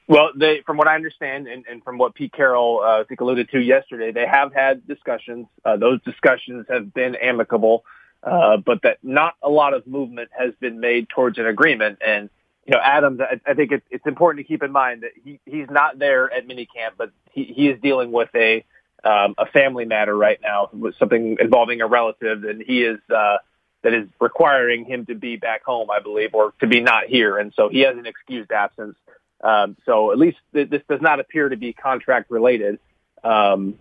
[0.08, 3.22] Well, they, from what I understand, and, and from what Pete Carroll, uh, I think,
[3.22, 5.48] alluded to yesterday, they have had discussions.
[5.64, 7.84] Uh, those discussions have been amicable,
[8.22, 12.00] uh, but that not a lot of movement has been made towards an agreement.
[12.06, 12.30] And
[12.68, 15.40] you know, Adams, I, I think it's, it's important to keep in mind that he,
[15.46, 18.64] he's not there at minicamp, but he, he is dealing with a
[19.04, 23.38] um, a family matter right now, with something involving a relative, and he is uh,
[23.84, 27.38] that is requiring him to be back home, I believe, or to be not here,
[27.38, 28.96] and so he has an excused absence.
[29.42, 32.80] Um, so at least th- this does not appear to be contract related.
[33.24, 33.78] Um,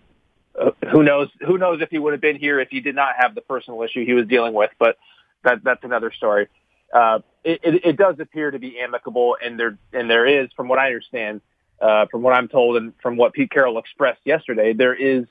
[0.59, 1.29] uh, who knows?
[1.45, 3.81] Who knows if he would have been here if he did not have the personal
[3.83, 4.71] issue he was dealing with?
[4.79, 4.97] But
[5.43, 6.47] that that's another story.
[6.93, 10.67] Uh, it, it, it does appear to be amicable, and there and there is, from
[10.67, 11.41] what I understand,
[11.81, 15.25] uh, from what I'm told, and from what Pete Carroll expressed yesterday, there is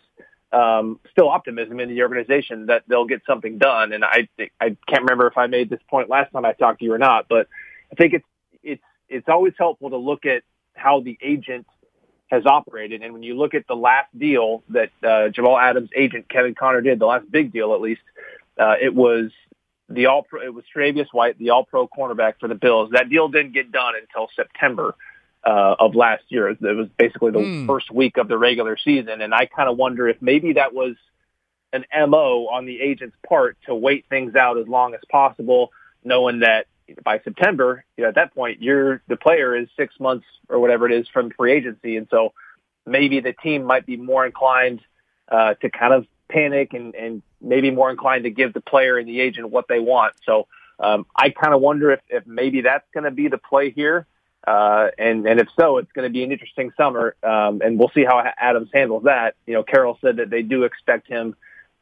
[0.52, 3.92] um, still optimism in the organization that they'll get something done.
[3.92, 4.28] And I
[4.60, 6.98] I can't remember if I made this point last time I talked to you or
[6.98, 7.48] not, but
[7.92, 8.26] I think it's
[9.08, 10.42] it's always helpful to look at
[10.74, 11.66] how the agent
[12.28, 13.02] has operated.
[13.02, 16.80] And when you look at the last deal that uh, Jamal Adams' agent Kevin Connor
[16.80, 18.02] did, the last big deal at least,
[18.58, 19.30] uh, it was
[19.88, 22.90] the all pro, it was Tre'Davious White, the all pro cornerback for the Bills.
[22.92, 24.94] That deal didn't get done until September
[25.44, 26.48] uh, of last year.
[26.48, 27.66] It was basically the mm.
[27.66, 29.20] first week of the regular season.
[29.20, 30.96] And I kind of wonder if maybe that was
[31.72, 35.70] an MO on the agent's part to wait things out as long as possible,
[36.02, 36.66] knowing that
[37.02, 40.86] by September, you know, at that point, you're the player is six months or whatever
[40.86, 42.32] it is from free agency, and so
[42.86, 44.80] maybe the team might be more inclined
[45.28, 49.08] uh, to kind of panic and, and maybe more inclined to give the player and
[49.08, 50.14] the agent what they want.
[50.24, 50.46] So
[50.78, 54.06] um, I kind of wonder if, if maybe that's going to be the play here.
[54.46, 57.16] Uh, and, and if so, it's going to be an interesting summer.
[57.22, 59.36] Um, and we'll see how Adams handles that.
[59.46, 61.34] You know, Carroll said that they do expect him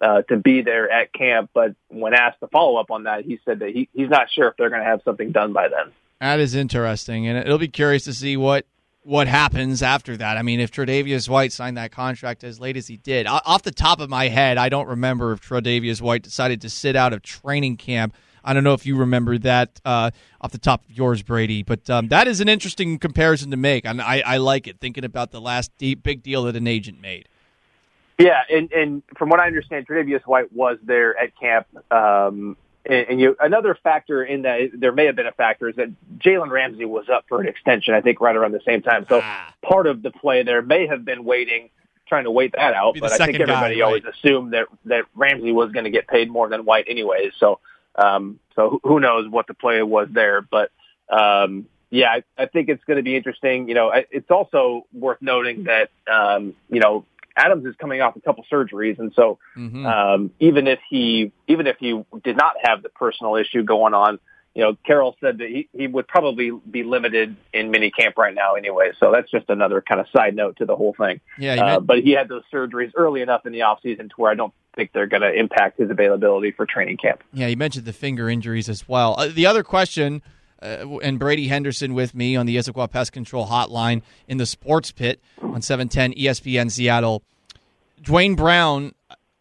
[0.02, 1.50] uh, to be there at camp.
[1.54, 4.48] But when asked to follow up on that, he said that he, he's not sure
[4.48, 5.92] if they're going to have something done by then.
[6.20, 8.66] That is interesting, and it'll be curious to see what
[9.04, 10.36] what happens after that.
[10.36, 13.72] I mean, if Tre'Davious White signed that contract as late as he did, off the
[13.72, 17.22] top of my head, I don't remember if Tre'Davious White decided to sit out of
[17.22, 18.14] training camp.
[18.44, 21.88] I don't know if you remember that uh, off the top of yours, Brady, but
[21.90, 24.78] um, that is an interesting comparison to make, and I, I like it.
[24.80, 27.28] Thinking about the last deep, big deal that an agent made.
[28.18, 31.66] Yeah, and, and from what I understand, Tre'Davious White was there at camp.
[31.90, 35.76] Um, and, and you, another factor in that, there may have been a factor, is
[35.76, 39.06] that Jalen Ramsey was up for an extension, I think, right around the same time.
[39.08, 39.54] So ah.
[39.62, 41.70] part of the play there may have been waiting,
[42.06, 42.96] trying to wait that out.
[43.00, 46.30] But I think everybody guy, always assumed that that Ramsey was going to get paid
[46.30, 47.32] more than White anyways.
[47.38, 47.60] So,
[47.96, 50.70] um, so who knows what the play was there, but.
[51.08, 53.68] Um, yeah, I, I think it's going to be interesting.
[53.68, 57.04] You know, I, it's also worth noting that, um, you know,
[57.36, 59.86] Adams is coming off a couple surgeries, and so mm-hmm.
[59.86, 64.18] um, even if he even if he did not have the personal issue going on,
[64.54, 68.34] you know, Carroll said that he, he would probably be limited in mini camp right
[68.34, 68.92] now anyway.
[69.00, 71.20] So that's just another kind of side note to the whole thing.
[71.38, 74.30] Yeah, uh, but he had those surgeries early enough in the off season to where
[74.30, 77.22] I don't think they're going to impact his availability for training camp.
[77.32, 79.14] Yeah, you mentioned the finger injuries as well.
[79.18, 80.22] Uh, the other question
[80.62, 84.92] uh, and Brady Henderson with me on the Issaquah Pest Control Hotline in the Sports
[84.92, 87.22] Pit on 710 ESPN Seattle.
[88.00, 88.94] Duane Brown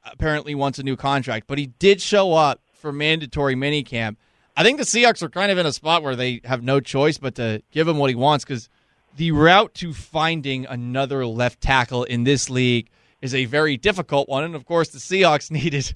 [0.04, 4.18] apparently wants a new contract, but he did show up for mandatory minicamp.
[4.58, 7.18] I think the Seahawks are kind of in a spot where they have no choice
[7.18, 8.70] but to give him what he wants because
[9.16, 12.90] the route to finding another left tackle in this league
[13.22, 14.44] is a very difficult one.
[14.44, 15.94] And of course, the Seahawks needed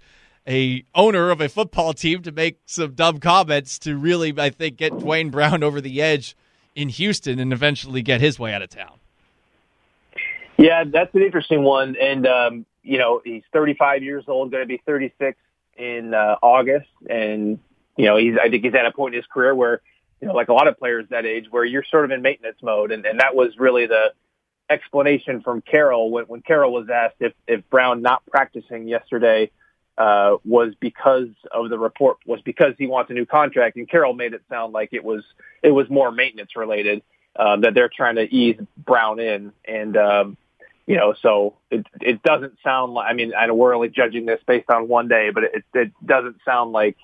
[0.48, 4.78] a owner of a football team to make some dumb comments to really, I think,
[4.78, 6.36] get Duane Brown over the edge
[6.76, 9.00] in Houston and eventually get his way out of town.
[10.58, 11.96] Yeah, that's an interesting one.
[12.00, 15.38] And, um, you know, he's 35 years old, going to be 36
[15.78, 16.88] in uh, August.
[17.10, 17.60] And,
[17.98, 19.82] you know, he's, I think he's at a point in his career where,
[20.22, 22.58] you know, like a lot of players that age, where you're sort of in maintenance
[22.62, 22.92] mode.
[22.92, 24.14] And, and that was really the
[24.70, 29.52] explanation from Carroll when, when Carroll was asked if, if Brown not practicing yesterday
[29.98, 33.78] uh, was because of the report, was because he wants a new contract.
[33.78, 35.24] And Carroll made it sound like it was,
[35.64, 37.02] it was more maintenance related.
[37.38, 40.38] Um, that they're trying to ease Brown in, and um,
[40.88, 43.10] you know, so it it doesn't sound like.
[43.10, 45.92] I mean, I know we're only judging this based on one day, but it it
[46.06, 46.96] doesn't sound like,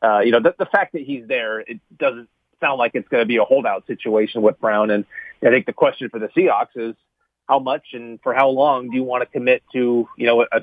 [0.00, 2.30] uh, you know, the, the fact that he's there, it doesn't
[2.60, 4.88] sound like it's going to be a holdout situation with Brown.
[4.88, 5.04] And
[5.44, 6.94] I think the question for the Seahawks is
[7.46, 10.62] how much and for how long do you want to commit to, you know, a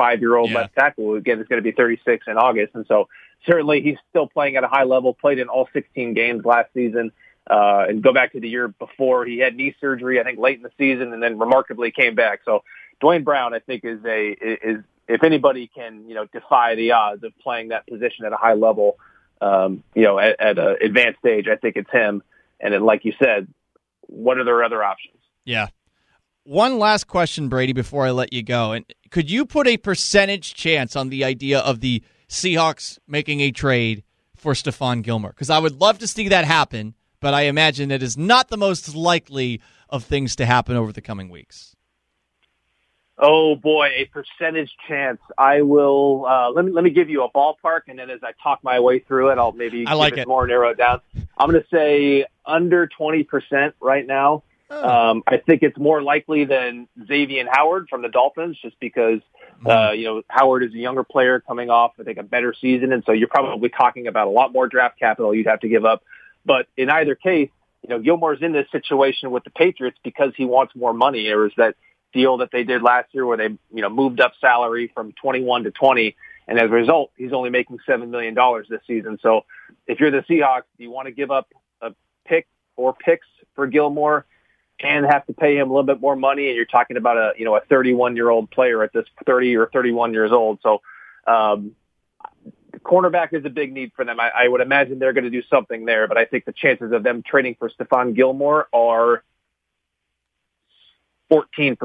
[0.00, 0.58] 35 year old Yeah.
[0.58, 1.14] left tackle?
[1.14, 3.08] Again, it's going to be 36 in August, and so
[3.46, 5.14] certainly he's still playing at a high level.
[5.14, 7.12] Played in all 16 games last season.
[7.48, 10.58] Uh, and go back to the year before he had knee surgery, I think late
[10.58, 12.42] in the season, and then remarkably came back.
[12.44, 12.62] So
[13.00, 17.24] Duane Brown, I think, is a is if anybody can you know defy the odds
[17.24, 18.98] of playing that position at a high level,
[19.40, 22.22] um, you know, at, at an advanced stage, I think it's him.
[22.60, 23.48] And then, like you said,
[24.02, 25.16] what are their other options?
[25.44, 25.68] Yeah.
[26.50, 28.72] One last question, Brady, before I let you go.
[28.72, 33.52] And could you put a percentage chance on the idea of the Seahawks making a
[33.52, 34.02] trade
[34.34, 35.30] for Stephon Gilmore?
[35.30, 38.56] Because I would love to see that happen, but I imagine it is not the
[38.56, 41.76] most likely of things to happen over the coming weeks.
[43.16, 45.20] Oh boy, a percentage chance.
[45.38, 46.26] I will.
[46.26, 48.80] Uh, let me let me give you a ballpark, and then as I talk my
[48.80, 50.26] way through it, I'll maybe I like give it.
[50.26, 51.00] more narrow down.
[51.38, 54.42] I'm going to say under twenty percent right now.
[54.70, 59.20] Um, I think it's more likely than Xavier Howard from the Dolphins, just because
[59.66, 62.92] uh, you know Howard is a younger player coming off, I think, a better season,
[62.92, 65.84] and so you're probably talking about a lot more draft capital you'd have to give
[65.84, 66.04] up.
[66.44, 67.50] But in either case,
[67.82, 71.24] you know Gilmore's in this situation with the Patriots because he wants more money.
[71.24, 71.74] There was that
[72.12, 75.64] deal that they did last year where they you know moved up salary from 21
[75.64, 76.14] to 20,
[76.46, 79.18] and as a result, he's only making seven million dollars this season.
[79.20, 79.46] So
[79.88, 81.48] if you're the Seahawks, do you want to give up
[81.82, 81.92] a
[82.24, 84.26] pick or picks for Gilmore?
[84.82, 86.48] And have to pay him a little bit more money.
[86.48, 89.56] And you're talking about a, you know, a 31 year old player at this 30
[89.56, 90.60] or 31 years old.
[90.62, 90.80] So,
[91.26, 91.76] um,
[92.82, 94.18] cornerback is a big need for them.
[94.18, 96.92] I, I would imagine they're going to do something there, but I think the chances
[96.92, 99.22] of them trading for Stephon Gilmore are
[101.30, 101.76] 14%.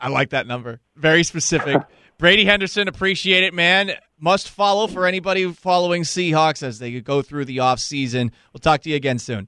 [0.00, 0.80] I like that number.
[0.96, 1.82] Very specific.
[2.18, 3.92] Brady Henderson, appreciate it, man.
[4.18, 8.32] Must follow for anybody following Seahawks as they go through the offseason.
[8.52, 9.46] We'll talk to you again soon.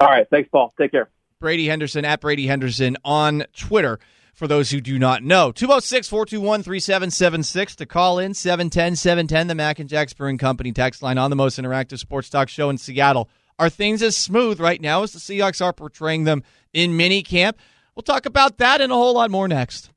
[0.00, 0.26] All right.
[0.30, 0.72] Thanks, Paul.
[0.78, 1.10] Take care.
[1.44, 4.00] Brady Henderson at Brady Henderson on Twitter.
[4.32, 9.54] For those who do not know, 206 421 3776 to call in 710 710, the
[9.54, 12.78] Mac and Jack Brewing Company text line on the most interactive sports talk show in
[12.78, 13.28] Seattle.
[13.58, 17.58] Are things as smooth right now as the Seahawks are portraying them in mini camp?
[17.94, 19.90] We'll talk about that and a whole lot more next.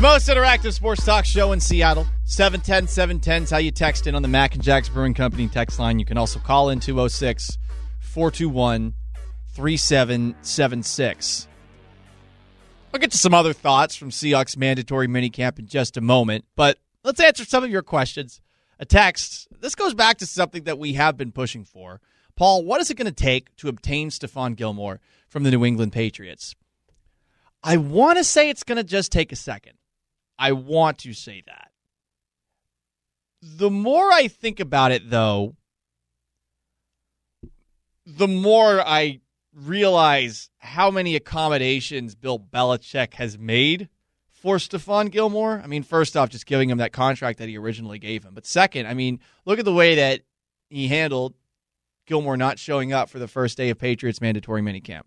[0.00, 2.06] The most interactive sports talk show in Seattle.
[2.24, 5.78] 710 710 is how you text in on the Mac and Jacks Brewing Company text
[5.78, 5.98] line.
[5.98, 7.58] You can also call in 206
[7.98, 8.94] 421
[9.52, 11.48] 3776.
[12.94, 16.78] I'll get to some other thoughts from Seahawks mandatory minicamp in just a moment, but
[17.04, 18.40] let's answer some of your questions.
[18.78, 19.48] A text.
[19.60, 22.00] This goes back to something that we have been pushing for.
[22.36, 25.92] Paul, what is it going to take to obtain Stephon Gilmore from the New England
[25.92, 26.54] Patriots?
[27.62, 29.74] I want to say it's going to just take a second.
[30.40, 31.70] I want to say that.
[33.42, 35.56] The more I think about it, though,
[38.06, 39.20] the more I
[39.54, 43.88] realize how many accommodations Bill Belichick has made
[44.28, 45.60] for Stephon Gilmore.
[45.62, 48.32] I mean, first off, just giving him that contract that he originally gave him.
[48.34, 50.22] But second, I mean, look at the way that
[50.70, 51.34] he handled
[52.06, 55.02] Gilmore not showing up for the first day of Patriots mandatory minicamp.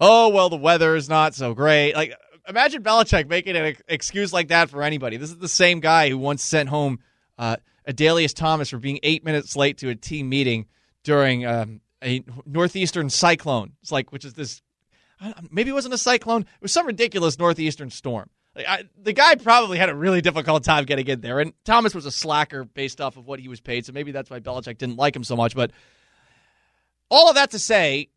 [0.00, 1.94] Oh, well, the weather is not so great.
[1.94, 2.14] Like,
[2.48, 5.16] imagine Belichick making an excuse like that for anybody.
[5.16, 7.00] This is the same guy who once sent home
[7.38, 7.56] uh,
[7.86, 10.66] Adalius Thomas for being eight minutes late to a team meeting
[11.04, 13.72] during um, a northeastern cyclone.
[13.82, 14.62] It's like, which is this,
[15.50, 16.42] maybe it wasn't a cyclone.
[16.42, 18.30] It was some ridiculous northeastern storm.
[18.56, 22.06] I, the guy probably had a really difficult time getting in there, and Thomas was
[22.06, 24.96] a slacker based off of what he was paid, so maybe that's why Belichick didn't
[24.96, 25.54] like him so much.
[25.54, 25.70] But
[27.08, 28.08] all of that to say,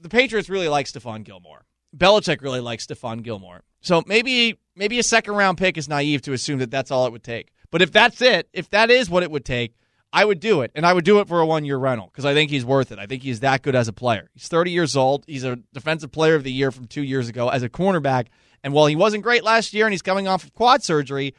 [0.00, 1.64] the Patriots really like Stephon Gilmore.
[1.96, 3.62] Belichick really likes Stephon Gilmore.
[3.80, 7.12] So maybe maybe a second round pick is naive to assume that that's all it
[7.12, 7.52] would take.
[7.70, 9.74] But if that's it, if that is what it would take,
[10.12, 12.24] I would do it, and I would do it for a one year rental because
[12.24, 12.98] I think he's worth it.
[12.98, 14.28] I think he's that good as a player.
[14.34, 15.24] He's 30 years old.
[15.26, 18.26] He's a defensive player of the year from two years ago as a cornerback.
[18.62, 21.34] And while he wasn't great last year and he's coming off of quad surgery,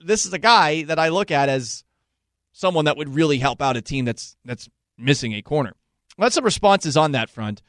[0.00, 1.84] this is a guy that I look at as
[2.52, 5.74] someone that would really help out a team that's that's missing a corner.
[6.18, 7.60] That's some responses on that front.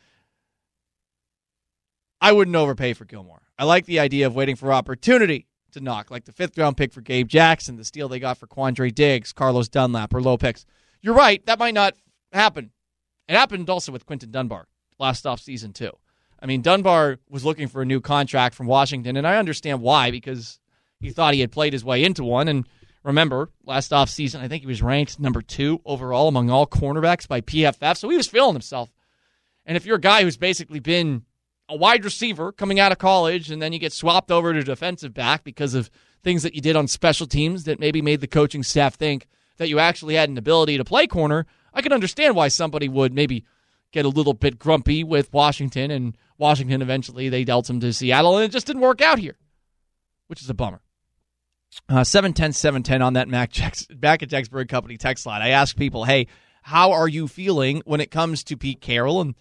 [2.20, 3.44] I wouldn't overpay for Gilmore.
[3.58, 6.94] I like the idea of waiting for opportunity to knock, like the fifth round pick
[6.94, 10.66] for Gabe Jackson, the steal they got for Quandre Diggs, Carlos Dunlap, or picks.
[11.02, 11.96] You're right, that might not
[12.32, 12.72] happen.
[13.28, 14.68] It happened also with Quinton Dunbar
[15.00, 15.92] last off season too.
[16.40, 20.12] I mean, Dunbar was looking for a new contract from Washington, and I understand why
[20.12, 20.60] because
[21.00, 22.48] he thought he had played his way into one.
[22.48, 22.68] And
[23.04, 27.28] remember, last off season, I think he was ranked number two overall among all cornerbacks
[27.28, 28.92] by PFF, so he was feeling himself.
[29.66, 31.24] And if you're a guy who's basically been
[31.70, 35.14] a wide receiver coming out of college, and then you get swapped over to defensive
[35.14, 35.90] back because of
[36.24, 39.70] things that you did on special teams that maybe made the coaching staff think that
[39.70, 43.46] you actually had an ability to play corner, I can understand why somebody would maybe
[43.92, 48.38] get a little bit grumpy with Washington, and Washington eventually they dealt him to Seattle,
[48.38, 49.38] and it just didn't work out here,
[50.28, 50.82] which is a bummer.
[51.90, 55.42] Uh, 710 710 on that Mac Jax, back at Brewing Company text line.
[55.42, 56.28] I ask people, hey,
[56.64, 59.36] how are you feeling when it comes to Pete Carroll and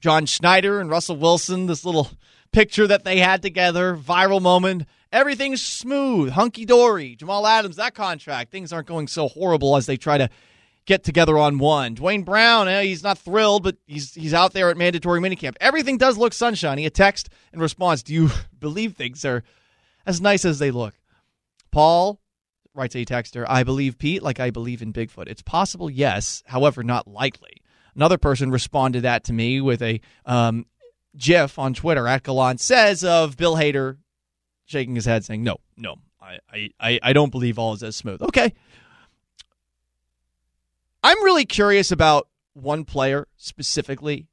[0.00, 2.10] John Schneider and Russell Wilson, this little
[2.52, 4.86] picture that they had together, viral moment.
[5.12, 7.16] Everything's smooth, hunky dory.
[7.16, 10.30] Jamal Adams, that contract, things aren't going so horrible as they try to
[10.86, 11.94] get together on one.
[11.94, 15.56] Duane Brown, eh, he's not thrilled, but he's he's out there at mandatory minicamp.
[15.60, 16.86] Everything does look sunshiny.
[16.86, 19.42] A text in response: Do you believe things are
[20.06, 20.94] as nice as they look?
[21.70, 22.20] Paul
[22.74, 25.28] writes a texter: I believe Pete like I believe in Bigfoot.
[25.28, 26.42] It's possible, yes.
[26.46, 27.59] However, not likely.
[27.94, 30.66] Another person responded that to me with a um,
[31.16, 33.98] GIF on Twitter at Gallant says of Bill Hader
[34.64, 38.22] shaking his head saying, No, no, I, I, I don't believe all is as smooth.
[38.22, 38.54] Okay.
[41.02, 44.28] I'm really curious about one player specifically.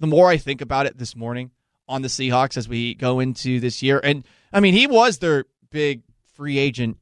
[0.00, 1.50] The more I think about it this morning
[1.88, 5.46] on the Seahawks as we go into this year, and I mean, he was their
[5.70, 6.02] big
[6.34, 6.98] free agent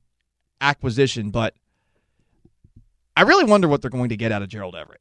[0.61, 1.55] acquisition, but
[3.17, 5.01] I really wonder what they're going to get out of Gerald Everett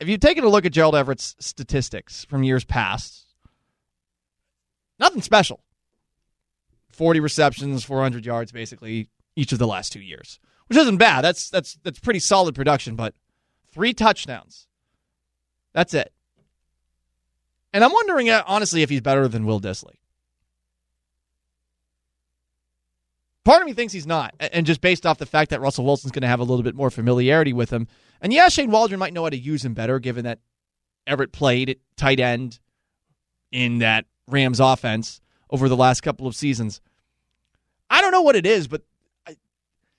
[0.00, 3.26] if you've taken a look at Gerald Everett's statistics from years past,
[4.98, 5.60] nothing special.
[6.88, 11.22] 40 receptions, 400 yards, basically each of the last two years, which isn't bad.
[11.22, 12.96] That's that's that's pretty solid production.
[12.96, 13.14] But
[13.72, 14.66] three touchdowns,
[15.72, 16.12] that's it.
[17.72, 19.99] And I'm wondering, uh, honestly, if he's better than Will Dissly.
[23.50, 26.12] Part of me thinks he's not, and just based off the fact that Russell Wilson's
[26.12, 27.88] going to have a little bit more familiarity with him,
[28.20, 30.38] and yeah, Shane Waldron might know how to use him better, given that
[31.04, 32.60] Everett played at tight end
[33.50, 35.20] in that Rams offense
[35.50, 36.80] over the last couple of seasons.
[37.90, 38.82] I don't know what it is, but
[39.26, 39.36] I,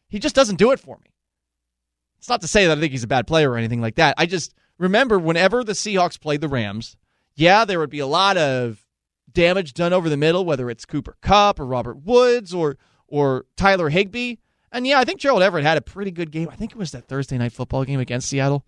[0.07, 1.11] he just doesn't do it for me.
[2.19, 4.15] It's not to say that I think he's a bad player or anything like that.
[4.17, 6.95] I just remember whenever the Seahawks played the Rams,
[7.35, 8.87] yeah, there would be a lot of
[9.29, 12.77] damage done over the middle, whether it's Cooper Kupp or Robert Woods or
[13.11, 14.37] or Tyler Higbee.
[14.71, 16.49] And yeah, I think Gerald Everett had a pretty good game.
[16.49, 18.65] I think it was that Thursday night football game against Seattle.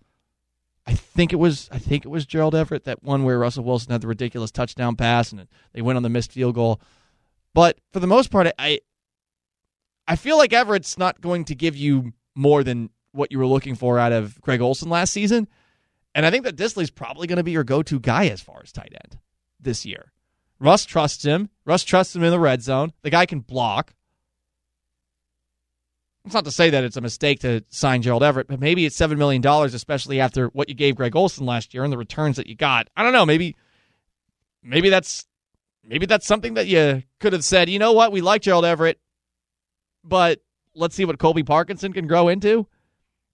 [0.86, 3.90] I think it was I think it was Gerald Everett that one where Russell Wilson
[3.90, 6.80] had the ridiculous touchdown pass and they went on the missed field goal.
[7.54, 8.80] But for the most part, I
[10.06, 13.74] I feel like Everett's not going to give you more than what you were looking
[13.74, 15.48] for out of Greg Olsen last season.
[16.14, 18.70] And I think that Dissly's probably going to be your go-to guy as far as
[18.70, 19.18] tight end
[19.58, 20.12] this year.
[20.60, 21.48] Russ trusts him.
[21.64, 22.92] Russ trusts him in the red zone.
[23.02, 23.94] The guy can block.
[26.24, 28.98] It's not to say that it's a mistake to sign Gerald Everett, but maybe it's
[28.98, 32.46] $7 million, especially after what you gave Greg Olsen last year and the returns that
[32.46, 32.88] you got.
[32.96, 33.26] I don't know.
[33.26, 33.56] Maybe
[34.62, 35.26] maybe that's
[35.86, 38.98] maybe that's something that you could have said, you know what, we like Gerald Everett,
[40.02, 40.40] but
[40.74, 42.66] let's see what Colby Parkinson can grow into.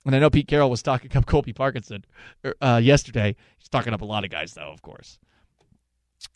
[0.05, 2.05] And I know Pete Carroll was talking up Colby Parkinson
[2.45, 3.36] er, uh, yesterday.
[3.59, 5.18] He's talking up a lot of guys, though, of course.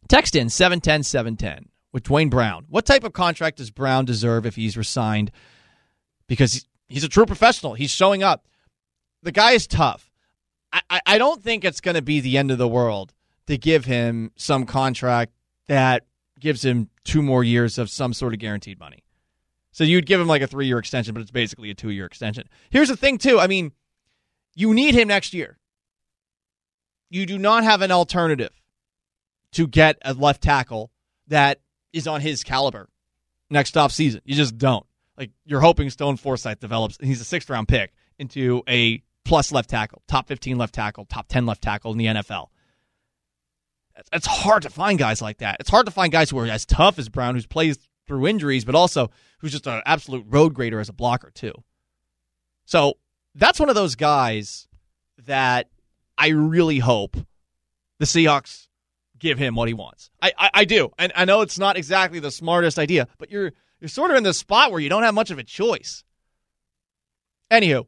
[0.08, 2.66] Text in 710 710 with Duane Brown.
[2.68, 5.30] What type of contract does Brown deserve if he's resigned?
[6.26, 7.74] Because he's a true professional.
[7.74, 8.46] He's showing up.
[9.22, 10.10] The guy is tough.
[10.72, 13.14] I, I, don't think it's going to be the end of the world
[13.46, 15.32] to give him some contract
[15.68, 16.04] that
[16.40, 19.04] gives him two more years of some sort of guaranteed money.
[19.70, 22.06] So you'd give him like a three year extension, but it's basically a two year
[22.06, 22.48] extension.
[22.70, 23.38] Here's the thing, too.
[23.38, 23.72] I mean,
[24.54, 25.58] you need him next year.
[27.08, 28.50] You do not have an alternative
[29.52, 30.90] to get a left tackle
[31.28, 31.60] that
[31.92, 32.88] is on his caliber
[33.50, 34.20] next off season.
[34.24, 34.86] You just don't.
[35.16, 39.52] Like you're hoping Stone Forsythe develops, and he's a sixth round pick into a plus
[39.52, 42.48] left tackle, top 15 left tackle, top 10 left tackle in the NFL.
[44.12, 45.58] It's hard to find guys like that.
[45.60, 48.64] It's hard to find guys who are as tough as Brown, who's plays through injuries,
[48.64, 51.52] but also who's just an absolute road grader as a blocker too.
[52.64, 52.94] So
[53.34, 54.66] that's one of those guys
[55.26, 55.68] that
[56.18, 57.16] I really hope
[57.98, 58.66] the Seahawks
[59.18, 60.10] give him what he wants.
[60.20, 60.90] I, I, I do.
[60.98, 63.52] And I know it's not exactly the smartest idea, but you're
[63.84, 66.04] you're sort of in the spot where you don't have much of a choice.
[67.52, 67.86] Anywho,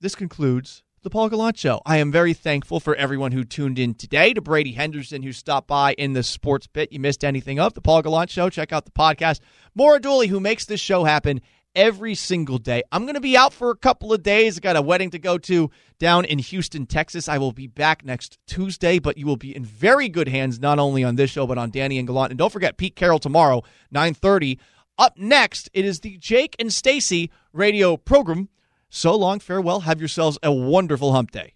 [0.00, 1.82] this concludes the Paul Gallant Show.
[1.84, 4.32] I am very thankful for everyone who tuned in today.
[4.34, 6.92] To Brady Henderson, who stopped by in the sports bit.
[6.92, 8.48] You missed anything of the Paul Gallant Show?
[8.50, 9.40] Check out the podcast.
[9.74, 11.40] Maura Dooley, who makes this show happen
[11.74, 12.82] every single day.
[12.92, 14.56] I'm going to be out for a couple of days.
[14.56, 17.28] I got a wedding to go to down in Houston, Texas.
[17.28, 20.78] I will be back next Tuesday, but you will be in very good hands not
[20.78, 22.30] only on this show but on Danny and Gallant.
[22.30, 24.58] And don't forget Pete Carroll tomorrow, 9:30.
[24.98, 28.48] Up next, it is the Jake and Stacy radio program.
[28.90, 29.80] So long, farewell.
[29.80, 31.54] Have yourselves a wonderful hump day.